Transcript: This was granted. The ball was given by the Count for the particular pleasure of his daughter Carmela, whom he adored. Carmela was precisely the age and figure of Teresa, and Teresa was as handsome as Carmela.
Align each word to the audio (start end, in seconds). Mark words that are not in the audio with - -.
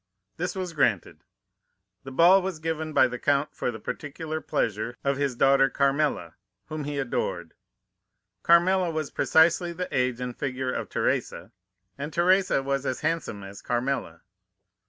This 0.37 0.55
was 0.55 0.73
granted. 0.73 1.23
The 2.05 2.11
ball 2.11 2.41
was 2.41 2.57
given 2.57 2.91
by 2.91 3.07
the 3.07 3.19
Count 3.19 3.53
for 3.55 3.69
the 3.69 3.79
particular 3.79 4.41
pleasure 4.41 4.97
of 5.03 5.17
his 5.17 5.35
daughter 5.35 5.69
Carmela, 5.69 6.33
whom 6.69 6.85
he 6.85 6.97
adored. 6.97 7.53
Carmela 8.41 8.89
was 8.89 9.11
precisely 9.11 9.73
the 9.73 9.87
age 9.95 10.19
and 10.19 10.35
figure 10.35 10.73
of 10.73 10.89
Teresa, 10.89 11.51
and 11.99 12.11
Teresa 12.11 12.63
was 12.63 12.83
as 12.83 13.01
handsome 13.01 13.43
as 13.43 13.61
Carmela. 13.61 14.21